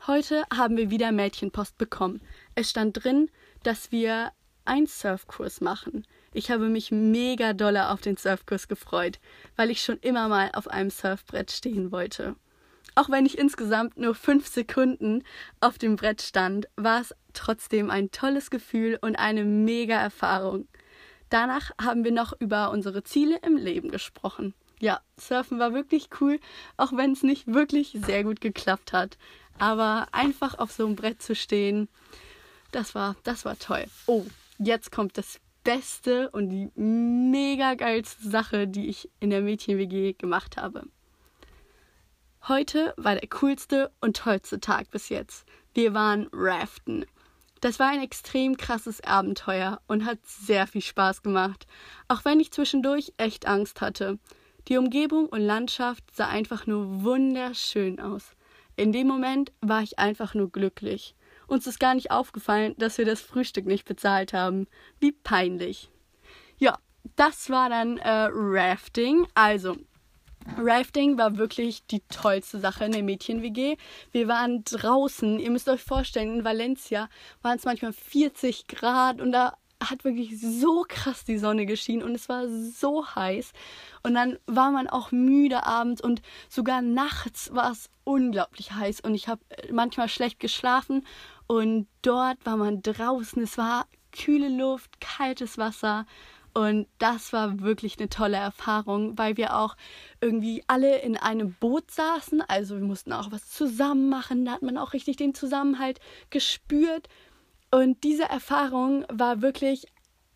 Heute 0.06 0.44
haben 0.54 0.76
wir 0.76 0.90
wieder 0.90 1.14
Mädchenpost 1.14 1.78
bekommen. 1.78 2.20
Es 2.56 2.70
stand 2.70 3.02
drin, 3.02 3.32
dass 3.64 3.94
wir 3.94 4.34
einen 4.66 4.86
Surfkurs 4.86 5.62
machen. 5.62 6.06
Ich 6.34 6.52
habe 6.52 6.68
mich 6.68 6.92
mega 6.92 7.54
dolle 7.54 7.90
auf 7.90 8.02
den 8.02 8.18
Surfkurs 8.18 8.68
gefreut, 8.68 9.22
weil 9.56 9.70
ich 9.70 9.82
schon 9.82 10.00
immer 10.00 10.28
mal 10.28 10.52
auf 10.56 10.68
einem 10.68 10.90
Surfbrett 10.90 11.52
stehen 11.52 11.94
wollte. 11.94 12.36
Auch 12.96 13.10
wenn 13.10 13.26
ich 13.26 13.38
insgesamt 13.38 13.98
nur 13.98 14.14
fünf 14.14 14.48
Sekunden 14.48 15.24
auf 15.62 15.78
dem 15.78 15.96
Brett 15.96 16.22
stand, 16.22 16.68
war 16.76 17.00
es 17.00 17.16
trotzdem 17.32 17.90
ein 17.90 18.12
tolles 18.12 18.50
Gefühl 18.50 19.00
und 19.02 19.16
eine 19.16 19.46
mega 19.46 19.96
Erfahrung. 19.96 20.68
Danach 21.30 21.72
haben 21.82 22.04
wir 22.04 22.12
noch 22.12 22.34
über 22.42 22.72
unsere 22.72 23.04
Ziele 23.04 23.38
im 23.38 23.56
Leben 23.56 23.90
gesprochen. 23.90 24.54
Ja, 24.84 25.00
Surfen 25.18 25.60
war 25.60 25.74
wirklich 25.74 26.10
cool, 26.20 26.42
auch 26.76 26.92
wenn 26.92 27.14
es 27.14 27.24
nicht 27.24 27.48
wirklich 27.48 27.98
sehr 28.06 28.26
gut 28.26 28.42
geklappt 28.42 28.92
hat. 28.92 29.18
Aber 29.60 30.08
einfach 30.12 30.58
auf 30.58 30.72
so 30.72 30.86
einem 30.86 30.96
Brett 30.96 31.22
zu 31.22 31.36
stehen, 31.36 31.88
das 32.72 32.96
war, 32.96 33.16
das 33.24 33.46
war 33.46 33.58
toll. 33.58 33.86
Oh, 34.08 34.26
jetzt 34.58 34.92
kommt 34.92 35.18
das 35.18 35.40
Beste 35.64 36.30
und 36.32 36.50
die 36.50 36.70
mega 36.76 37.76
geilste 37.76 38.30
Sache, 38.30 38.68
die 38.68 38.88
ich 38.88 39.10
in 39.20 39.30
der 39.30 39.42
Mädchen-WG 39.42 40.14
gemacht 40.14 40.58
habe. 40.58 40.84
Heute 42.48 42.94
war 42.98 43.16
der 43.16 43.30
coolste 43.30 43.92
und 44.02 44.18
tollste 44.18 44.60
Tag 44.60 44.92
bis 44.92 45.08
jetzt. 45.08 45.46
Wir 45.74 45.94
waren 45.94 46.28
raften. 46.34 47.06
Das 47.62 47.80
war 47.80 47.88
ein 47.88 48.02
extrem 48.02 48.58
krasses 48.58 49.00
Abenteuer 49.02 49.80
und 49.88 50.04
hat 50.04 50.20
sehr 50.26 50.68
viel 50.68 50.82
Spaß 50.82 51.24
gemacht, 51.24 51.66
auch 52.10 52.26
wenn 52.26 52.42
ich 52.42 52.52
zwischendurch 52.52 53.14
echt 53.16 53.48
Angst 53.48 53.80
hatte. 53.80 54.20
Die 54.68 54.76
Umgebung 54.76 55.28
und 55.28 55.40
Landschaft 55.40 56.04
sah 56.14 56.28
einfach 56.28 56.68
nur 56.68 57.04
wunderschön 57.04 58.02
aus. 58.02 58.36
In 58.75 58.92
dem 58.92 59.08
Moment 59.08 59.51
war 59.62 59.84
ich 59.84 60.00
einfach 60.00 60.34
nur 60.34 60.51
glücklich. 60.51 61.15
Uns 61.48 61.68
ist 61.68 61.80
gar 61.80 61.94
nicht 61.94 62.12
aufgefallen, 62.12 62.74
dass 62.77 62.98
wir 62.98 63.06
das 63.06 63.22
Frühstück 63.22 63.65
nicht 63.65 63.86
bezahlt 63.86 64.34
haben. 64.34 64.68
Wie 65.00 65.12
peinlich. 65.12 65.92
Ja, 66.58 66.80
das 67.15 67.50
war 67.50 67.70
dann 67.70 67.98
äh, 67.98 68.30
Rafting. 68.32 69.27
Also, 69.36 69.77
Rafting 70.58 71.18
war 71.18 71.38
wirklich 71.38 71.86
die 71.88 72.01
tollste 72.10 72.60
Sache 72.60 72.86
in 72.86 72.92
der 72.92 73.03
Mädchen-WG. 73.03 73.77
Wir 74.12 74.27
waren 74.27 74.63
draußen. 74.63 75.39
Ihr 75.39 75.51
müsst 75.51 75.70
euch 75.70 75.84
vorstellen, 75.84 76.39
in 76.39 76.44
Valencia 76.44 77.10
waren 77.42 77.58
es 77.58 77.65
manchmal 77.65 77.94
40 77.94 78.68
Grad 78.68 79.22
und 79.22 79.32
da 79.32 79.58
hat 79.90 80.04
wirklich 80.04 80.40
so 80.40 80.86
krass 80.88 81.24
die 81.24 81.38
Sonne 81.38 81.66
geschienen 81.66 82.04
und 82.04 82.16
es 82.16 82.30
war 82.30 82.48
so 82.48 83.06
heiß. 83.08 83.52
Und 84.04 84.13
dann 84.13 84.38
war 84.46 84.72
man 84.72 84.88
auch 84.88 85.12
müde 85.12 85.66
abends 85.66 86.02
und 86.02 86.22
sogar 86.50 86.82
nachts 86.82 87.54
war 87.54 87.72
es 87.72 87.90
unglaublich 88.04 88.74
heiß 88.74 89.02
und 89.02 89.16
ich 89.16 89.28
habe 89.28 89.42
manchmal 89.72 90.10
schlecht 90.10 90.40
geschlafen 90.40 91.06
und 91.48 91.88
dort 92.02 92.46
war 92.46 92.58
man 92.58 92.82
draußen. 92.82 93.42
Es 93.44 93.58
war 93.58 93.88
kühle 94.12 94.50
Luft, 94.50 95.00
kaltes 95.00 95.58
Wasser 95.58 96.06
und 96.54 96.88
das 97.00 97.34
war 97.34 97.62
wirklich 97.62 97.98
eine 97.98 98.10
tolle 98.10 98.38
Erfahrung, 98.38 99.18
weil 99.18 99.38
wir 99.38 99.58
auch 99.58 99.75
irgendwie 100.22 100.63
alle 100.68 101.00
in 101.00 101.18
einem 101.18 101.54
Boot 101.54 101.90
saßen. 101.90 102.42
Also 102.42 102.75
wir 102.75 102.84
mussten 102.84 103.12
auch 103.12 103.32
was 103.32 103.50
zusammen 103.50 104.08
machen. 104.10 104.46
Da 104.46 104.52
hat 104.52 104.62
man 104.62 104.78
auch 104.78 104.94
richtig 104.94 105.18
den 105.18 105.34
Zusammenhalt 105.34 106.00
gespürt. 106.30 107.10
Und 107.74 108.03
diese 108.03 108.30
Erfahrung 108.30 109.03
war 109.12 109.42
wirklich 109.42 109.88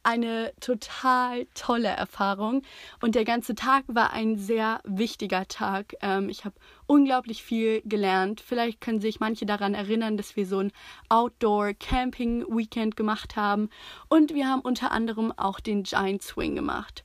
eine 0.01 0.53
total 0.60 1.46
tolle 1.53 1.89
Erfahrung 1.89 2.63
und 3.00 3.13
der 3.13 3.25
ganze 3.25 3.53
Tag 3.53 3.84
war 3.88 4.12
ein 4.12 4.38
sehr 4.38 4.82
wichtiger 4.86 5.48
Tag. 5.48 5.94
Ähm, 6.01 6.29
ich 6.29 6.46
habe 6.46 6.56
unglaublich 6.88 7.44
viel 7.44 7.84
gelernt. 7.86 8.41
Vielleicht 8.41 8.82
können 8.82 9.01
sich 9.01 9.20
manche 9.20 9.46
daran 9.46 9.75
erinnern, 9.75 10.17
dass 10.17 10.36
wir 10.36 10.48
so 10.48 10.58
ein 10.58 10.72
Outdoor-Camping-Weekend 11.10 12.96
gemacht 12.96 13.36
haben 13.36 13.70
und 14.10 14.34
wir 14.34 14.48
haben 14.48 14.62
unter 14.62 14.91
anderem 14.91 15.32
auch 15.38 15.60
den 15.60 15.84
Giant 15.84 16.24
Swing 16.24 16.56
gemacht. 16.56 17.03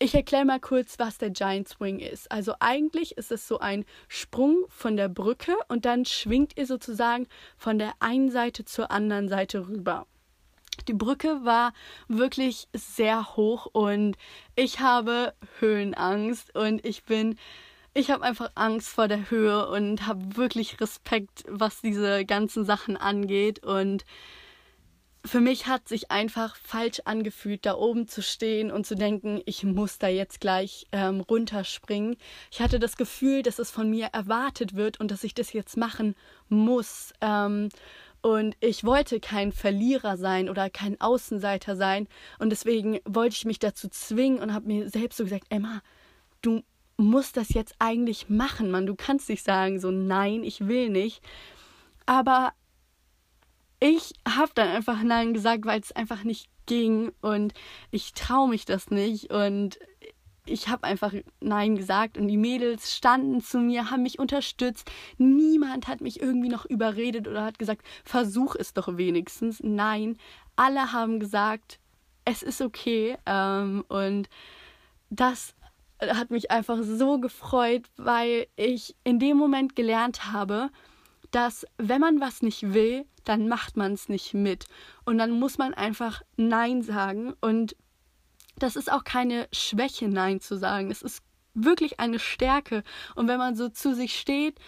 Ich 0.00 0.14
erkläre 0.14 0.44
mal 0.44 0.60
kurz, 0.60 1.00
was 1.00 1.18
der 1.18 1.30
Giant 1.30 1.68
Swing 1.68 1.98
ist. 1.98 2.30
Also 2.30 2.54
eigentlich 2.60 3.18
ist 3.18 3.32
es 3.32 3.48
so 3.48 3.58
ein 3.58 3.84
Sprung 4.06 4.64
von 4.68 4.96
der 4.96 5.08
Brücke 5.08 5.56
und 5.66 5.86
dann 5.86 6.04
schwingt 6.04 6.56
ihr 6.56 6.66
sozusagen 6.66 7.26
von 7.56 7.80
der 7.80 7.94
einen 7.98 8.30
Seite 8.30 8.64
zur 8.64 8.92
anderen 8.92 9.28
Seite 9.28 9.66
rüber. 9.66 10.06
Die 10.86 10.94
Brücke 10.94 11.44
war 11.44 11.72
wirklich 12.06 12.68
sehr 12.72 13.34
hoch 13.34 13.66
und 13.72 14.16
ich 14.54 14.78
habe 14.78 15.34
Höhenangst 15.58 16.54
und 16.54 16.84
ich 16.84 17.02
bin 17.02 17.36
ich 17.94 18.12
habe 18.12 18.22
einfach 18.22 18.52
Angst 18.54 18.90
vor 18.90 19.08
der 19.08 19.28
Höhe 19.30 19.68
und 19.68 20.06
habe 20.06 20.36
wirklich 20.36 20.80
Respekt, 20.80 21.44
was 21.48 21.80
diese 21.80 22.24
ganzen 22.24 22.64
Sachen 22.64 22.96
angeht 22.96 23.64
und 23.64 24.04
für 25.24 25.40
mich 25.40 25.66
hat 25.66 25.88
sich 25.88 26.10
einfach 26.10 26.56
falsch 26.56 27.00
angefühlt, 27.04 27.66
da 27.66 27.74
oben 27.74 28.08
zu 28.08 28.22
stehen 28.22 28.70
und 28.70 28.86
zu 28.86 28.94
denken, 28.94 29.40
ich 29.46 29.64
muss 29.64 29.98
da 29.98 30.08
jetzt 30.08 30.40
gleich 30.40 30.86
ähm, 30.92 31.20
runterspringen. 31.20 32.16
Ich 32.50 32.60
hatte 32.60 32.78
das 32.78 32.96
Gefühl, 32.96 33.42
dass 33.42 33.58
es 33.58 33.70
von 33.70 33.90
mir 33.90 34.06
erwartet 34.06 34.74
wird 34.74 35.00
und 35.00 35.10
dass 35.10 35.24
ich 35.24 35.34
das 35.34 35.52
jetzt 35.52 35.76
machen 35.76 36.14
muss. 36.48 37.12
Ähm, 37.20 37.68
und 38.20 38.56
ich 38.60 38.84
wollte 38.84 39.20
kein 39.20 39.52
Verlierer 39.52 40.16
sein 40.16 40.48
oder 40.48 40.70
kein 40.70 41.00
Außenseiter 41.00 41.76
sein. 41.76 42.08
Und 42.38 42.50
deswegen 42.50 43.00
wollte 43.04 43.36
ich 43.36 43.44
mich 43.44 43.58
dazu 43.58 43.88
zwingen 43.88 44.40
und 44.40 44.52
habe 44.52 44.66
mir 44.66 44.88
selbst 44.88 45.18
so 45.18 45.24
gesagt, 45.24 45.46
Emma, 45.50 45.82
du 46.42 46.62
musst 46.96 47.36
das 47.36 47.50
jetzt 47.50 47.74
eigentlich 47.78 48.28
machen, 48.28 48.70
Mann. 48.70 48.86
Du 48.86 48.96
kannst 48.96 49.28
nicht 49.28 49.44
sagen, 49.44 49.78
so 49.78 49.90
nein, 49.90 50.42
ich 50.42 50.66
will 50.66 50.88
nicht. 50.88 51.22
Aber 52.06 52.52
ich 53.80 54.14
habe 54.26 54.50
dann 54.54 54.68
einfach 54.68 55.02
Nein 55.02 55.34
gesagt, 55.34 55.64
weil 55.64 55.80
es 55.80 55.92
einfach 55.92 56.24
nicht 56.24 56.48
ging 56.66 57.12
und 57.20 57.54
ich 57.90 58.12
traue 58.12 58.48
mich 58.48 58.64
das 58.64 58.90
nicht 58.90 59.32
und 59.32 59.78
ich 60.44 60.68
habe 60.68 60.84
einfach 60.84 61.12
Nein 61.40 61.76
gesagt 61.76 62.16
und 62.16 62.28
die 62.28 62.36
Mädels 62.36 62.94
standen 62.94 63.40
zu 63.40 63.58
mir, 63.58 63.90
haben 63.90 64.02
mich 64.02 64.18
unterstützt. 64.18 64.90
Niemand 65.18 65.86
hat 65.88 66.00
mich 66.00 66.20
irgendwie 66.20 66.48
noch 66.48 66.64
überredet 66.64 67.28
oder 67.28 67.44
hat 67.44 67.58
gesagt, 67.58 67.82
versuch 68.04 68.56
es 68.56 68.72
doch 68.72 68.96
wenigstens. 68.96 69.60
Nein, 69.62 70.16
alle 70.56 70.92
haben 70.92 71.20
gesagt, 71.20 71.78
es 72.24 72.42
ist 72.42 72.62
okay. 72.62 73.16
Ähm, 73.26 73.84
und 73.88 74.28
das 75.10 75.54
hat 76.00 76.30
mich 76.30 76.50
einfach 76.50 76.78
so 76.82 77.18
gefreut, 77.18 77.84
weil 77.96 78.46
ich 78.56 78.94
in 79.04 79.18
dem 79.18 79.36
Moment 79.36 79.76
gelernt 79.76 80.32
habe, 80.32 80.70
dass 81.30 81.66
wenn 81.76 82.00
man 82.00 82.20
was 82.20 82.42
nicht 82.42 82.72
will, 82.72 83.04
dann 83.24 83.48
macht 83.48 83.76
man 83.76 83.92
es 83.92 84.08
nicht 84.08 84.34
mit. 84.34 84.66
Und 85.04 85.18
dann 85.18 85.30
muss 85.30 85.58
man 85.58 85.74
einfach 85.74 86.22
Nein 86.36 86.82
sagen 86.82 87.34
und 87.40 87.76
das 88.58 88.76
ist 88.76 88.90
auch 88.90 89.04
keine 89.04 89.48
Schwäche, 89.52 90.08
Nein 90.08 90.40
zu 90.40 90.56
sagen. 90.56 90.90
Es 90.90 91.02
ist 91.02 91.22
wirklich 91.54 92.00
eine 92.00 92.18
Stärke. 92.18 92.82
Und 93.14 93.28
wenn 93.28 93.38
man 93.38 93.56
so 93.56 93.68
zu 93.68 93.94
sich 93.94 94.18
steht 94.18 94.58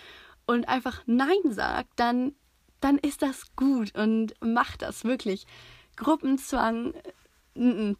und 0.46 0.68
einfach 0.68 1.02
Nein 1.06 1.50
sagt, 1.50 1.88
dann, 1.96 2.34
dann 2.80 2.98
ist 2.98 3.22
das 3.22 3.54
gut 3.56 3.96
und 3.96 4.34
macht 4.40 4.82
das 4.82 5.04
wirklich. 5.04 5.46
Gruppenzwang, 5.96 6.94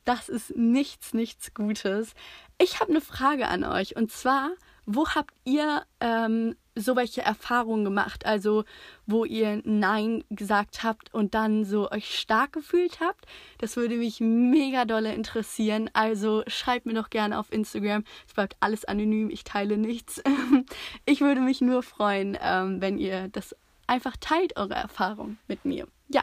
das 0.05 0.29
ist 0.29 0.57
nichts, 0.57 1.13
nichts 1.13 1.55
Gutes. 1.55 2.15
Ich 2.59 2.81
habe 2.81 2.91
eine 2.91 3.01
Frage 3.01 3.49
an 3.49 3.65
euch 3.65 3.97
und 3.97 4.11
zwar, 4.11 4.51
wo 4.87 5.09
habt 5.09 5.35
ihr 5.45 5.83
ähm, 6.01 6.57
so 6.81 6.97
welche 6.97 7.23
Erfahrungen 7.23 7.85
gemacht? 7.85 8.27
Also, 8.27 8.65
wo 9.07 9.25
ihr 9.25 9.61
Nein 9.65 10.25
gesagt 10.31 10.83
habt 10.83 11.13
und 11.15 11.35
dann 11.35 11.65
so 11.65 11.91
euch 11.91 12.19
stark 12.19 12.53
gefühlt 12.53 13.01
habt? 13.01 13.27
Das 13.59 13.77
würde 13.77 13.97
mich 13.97 14.21
mega 14.21 14.85
dolle 14.85 15.15
interessieren. 15.15 15.91
Also, 15.93 16.43
schreibt 16.47 16.87
mir 16.87 16.95
doch 16.95 17.11
gerne 17.11 17.39
auf 17.39 17.53
Instagram. 17.53 18.05
Es 18.27 18.35
bleibt 18.35 18.57
alles 18.61 18.85
anonym, 18.85 19.31
ich 19.31 19.45
teile 19.45 19.77
nichts. 19.77 20.23
ich 21.07 21.21
würde 21.21 21.41
mich 21.41 21.61
nur 21.61 21.83
freuen, 21.83 22.37
ähm, 22.41 22.81
wenn 22.81 22.99
ihr 22.99 23.29
das 23.29 23.55
einfach 23.87 24.17
teilt, 24.19 24.57
eure 24.57 24.75
Erfahrung 24.75 25.39
mit 25.49 25.65
mir. 25.65 25.89
Ja. 26.09 26.23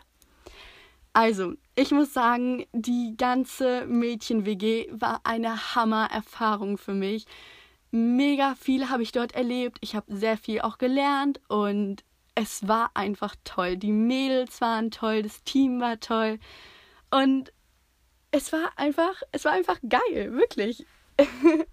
Also, 1.14 1.54
ich 1.76 1.92
muss 1.92 2.14
sagen, 2.14 2.66
die 2.74 3.16
ganze 3.18 3.86
Mädchen-WG 3.88 4.88
war 4.92 5.22
eine 5.24 5.76
Hammer-Erfahrung 5.76 6.78
für 6.78 6.94
mich. 6.94 7.26
Mega 7.92 8.56
viel 8.56 8.90
habe 8.90 9.04
ich 9.04 9.12
dort 9.12 9.34
erlebt. 9.34 9.78
Ich 9.82 9.96
habe 9.96 10.16
sehr 10.16 10.38
viel 10.38 10.62
auch 10.62 10.78
gelernt 10.78 11.40
und 11.48 12.04
es 12.36 12.68
war 12.68 12.92
einfach 12.94 13.36
toll. 13.44 13.78
Die 13.78 13.92
Mädels 13.92 14.62
waren 14.62 14.92
toll, 14.92 15.24
das 15.24 15.44
Team 15.44 15.80
war 15.80 16.00
toll 16.00 16.40
und 17.10 17.52
es 18.32 18.52
war 18.52 18.72
einfach, 18.76 19.22
es 19.32 19.46
war 19.46 19.54
einfach 19.54 19.80
geil, 19.88 20.34
wirklich. 20.34 20.86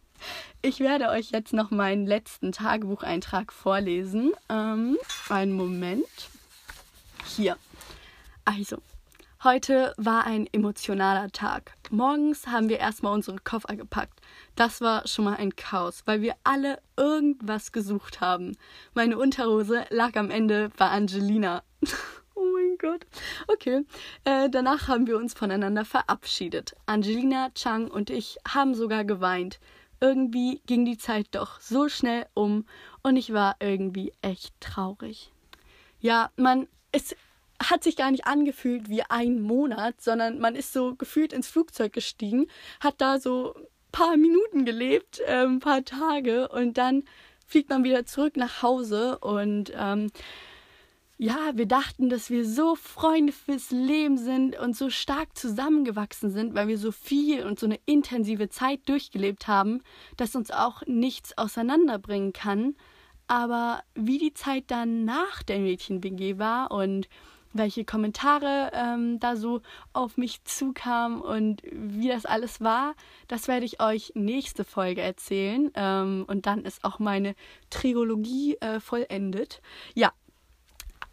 ich 0.62 0.80
werde 0.80 1.10
euch 1.10 1.30
jetzt 1.30 1.52
noch 1.52 1.70
meinen 1.70 2.06
letzten 2.06 2.52
Tagebucheintrag 2.52 3.52
vorlesen. 3.52 4.32
Ähm, 4.48 4.96
einen 5.28 5.52
Moment. 5.52 6.06
Hier. 7.26 7.56
Also, 8.44 8.78
Heute 9.44 9.92
war 9.98 10.24
ein 10.24 10.48
emotionaler 10.54 11.30
Tag. 11.30 11.74
Morgens 11.90 12.46
haben 12.46 12.70
wir 12.70 12.78
erstmal 12.78 13.12
unsere 13.12 13.36
Koffer 13.40 13.76
gepackt. 13.76 14.20
Das 14.56 14.80
war 14.80 15.06
schon 15.06 15.26
mal 15.26 15.36
ein 15.36 15.54
Chaos, 15.54 16.00
weil 16.06 16.22
wir 16.22 16.34
alle 16.44 16.80
irgendwas 16.96 17.70
gesucht 17.70 18.22
haben. 18.22 18.56
Meine 18.94 19.18
Unterhose 19.18 19.84
lag 19.90 20.16
am 20.16 20.30
Ende 20.30 20.70
bei 20.78 20.88
Angelina. 20.88 21.62
oh 22.34 22.46
mein 22.54 22.78
Gott. 22.78 23.04
Okay. 23.46 23.84
Äh, 24.24 24.48
danach 24.48 24.88
haben 24.88 25.06
wir 25.06 25.18
uns 25.18 25.34
voneinander 25.34 25.84
verabschiedet. 25.84 26.74
Angelina, 26.86 27.50
Chang 27.54 27.90
und 27.90 28.08
ich 28.08 28.38
haben 28.48 28.74
sogar 28.74 29.04
geweint. 29.04 29.60
Irgendwie 30.00 30.62
ging 30.64 30.86
die 30.86 30.96
Zeit 30.96 31.26
doch 31.32 31.60
so 31.60 31.90
schnell 31.90 32.24
um 32.32 32.64
und 33.02 33.16
ich 33.16 33.34
war 33.34 33.56
irgendwie 33.60 34.14
echt 34.22 34.58
traurig. 34.60 35.34
Ja, 36.00 36.30
man, 36.36 36.66
es 36.92 37.14
hat 37.62 37.84
sich 37.84 37.96
gar 37.96 38.10
nicht 38.10 38.26
angefühlt 38.26 38.88
wie 38.88 39.02
ein 39.02 39.40
Monat, 39.40 40.00
sondern 40.00 40.38
man 40.38 40.56
ist 40.56 40.72
so 40.72 40.94
gefühlt 40.94 41.32
ins 41.32 41.48
Flugzeug 41.48 41.92
gestiegen, 41.92 42.46
hat 42.80 42.94
da 42.98 43.18
so 43.18 43.54
ein 43.54 43.66
paar 43.92 44.16
Minuten 44.16 44.64
gelebt, 44.64 45.20
äh, 45.20 45.44
ein 45.44 45.60
paar 45.60 45.84
Tage 45.84 46.48
und 46.48 46.78
dann 46.78 47.04
fliegt 47.46 47.70
man 47.70 47.84
wieder 47.84 48.06
zurück 48.06 48.36
nach 48.36 48.62
Hause 48.62 49.18
und 49.18 49.72
ähm, 49.76 50.10
ja, 51.16 51.52
wir 51.54 51.66
dachten, 51.66 52.08
dass 52.08 52.28
wir 52.28 52.44
so 52.44 52.74
Freunde 52.74 53.32
fürs 53.32 53.70
Leben 53.70 54.18
sind 54.18 54.58
und 54.58 54.76
so 54.76 54.90
stark 54.90 55.36
zusammengewachsen 55.38 56.30
sind, 56.30 56.54
weil 56.54 56.66
wir 56.66 56.78
so 56.78 56.90
viel 56.90 57.46
und 57.46 57.60
so 57.60 57.66
eine 57.66 57.78
intensive 57.86 58.48
Zeit 58.48 58.88
durchgelebt 58.88 59.46
haben, 59.46 59.82
dass 60.16 60.34
uns 60.34 60.50
auch 60.50 60.82
nichts 60.86 61.38
auseinanderbringen 61.38 62.32
kann. 62.32 62.74
Aber 63.28 63.82
wie 63.94 64.18
die 64.18 64.34
Zeit 64.34 64.64
dann 64.68 65.04
nach 65.04 65.42
der 65.44 65.60
Mädchen-WG 65.60 66.38
war 66.38 66.72
und 66.72 67.08
welche 67.54 67.84
Kommentare 67.84 68.70
ähm, 68.74 69.18
da 69.20 69.36
so 69.36 69.62
auf 69.92 70.16
mich 70.16 70.44
zukamen 70.44 71.20
und 71.20 71.62
wie 71.70 72.08
das 72.08 72.26
alles 72.26 72.60
war, 72.60 72.94
das 73.28 73.48
werde 73.48 73.64
ich 73.64 73.80
euch 73.80 74.12
nächste 74.14 74.64
Folge 74.64 75.00
erzählen. 75.00 75.70
Ähm, 75.74 76.24
und 76.28 76.46
dann 76.46 76.64
ist 76.64 76.84
auch 76.84 76.98
meine 76.98 77.34
Trilogie 77.70 78.56
äh, 78.60 78.80
vollendet. 78.80 79.62
Ja. 79.94 80.12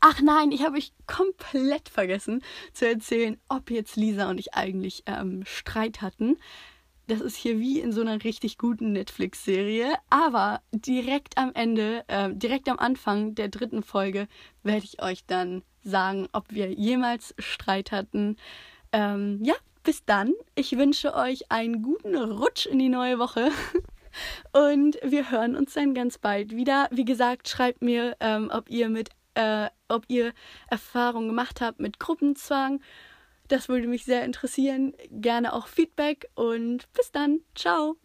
Ach 0.03 0.19
nein, 0.19 0.51
ich 0.51 0.63
habe 0.65 0.77
euch 0.77 0.93
komplett 1.05 1.87
vergessen 1.87 2.41
zu 2.73 2.87
erzählen, 2.87 3.39
ob 3.47 3.69
jetzt 3.69 3.95
Lisa 3.95 4.31
und 4.31 4.39
ich 4.39 4.55
eigentlich 4.55 5.03
ähm, 5.05 5.43
Streit 5.45 6.01
hatten 6.01 6.37
das 7.11 7.19
ist 7.19 7.35
hier 7.35 7.59
wie 7.59 7.79
in 7.79 7.91
so 7.91 7.99
einer 8.01 8.23
richtig 8.23 8.57
guten 8.57 8.93
Netflix-Serie. 8.93 9.95
Aber 10.09 10.61
direkt 10.71 11.37
am 11.37 11.51
Ende, 11.53 12.05
äh, 12.07 12.29
direkt 12.33 12.69
am 12.69 12.79
Anfang 12.79 13.35
der 13.35 13.49
dritten 13.49 13.83
Folge 13.83 14.27
werde 14.63 14.85
ich 14.85 15.01
euch 15.01 15.25
dann 15.25 15.61
sagen, 15.83 16.27
ob 16.31 16.45
wir 16.49 16.71
jemals 16.71 17.33
Streit 17.37 17.91
hatten. 17.91 18.37
Ähm, 18.91 19.39
ja, 19.43 19.55
bis 19.83 20.05
dann. 20.05 20.33
Ich 20.55 20.77
wünsche 20.77 21.15
euch 21.15 21.51
einen 21.51 21.81
guten 21.81 22.15
Rutsch 22.15 22.65
in 22.65 22.79
die 22.79 22.89
neue 22.89 23.19
Woche. 23.19 23.49
Und 24.53 24.97
wir 25.03 25.31
hören 25.31 25.55
uns 25.55 25.73
dann 25.73 25.93
ganz 25.93 26.17
bald 26.17 26.51
wieder. 26.55 26.89
Wie 26.91 27.05
gesagt, 27.05 27.47
schreibt 27.47 27.81
mir, 27.81 28.17
ähm, 28.19 28.49
ob 28.53 28.69
ihr 28.69 28.89
mit, 28.89 29.09
äh, 29.35 29.69
ob 29.87 30.05
ihr 30.09 30.33
Erfahrungen 30.69 31.29
gemacht 31.29 31.61
habt 31.61 31.79
mit 31.79 31.99
Gruppenzwang 31.99 32.81
das 33.51 33.67
würde 33.67 33.87
mich 33.87 34.05
sehr 34.05 34.23
interessieren. 34.23 34.93
Gerne 35.09 35.53
auch 35.53 35.67
Feedback 35.67 36.29
und 36.35 36.91
bis 36.93 37.11
dann. 37.11 37.41
Ciao. 37.53 37.97